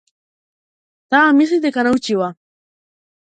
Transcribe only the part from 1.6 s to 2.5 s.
дека научила.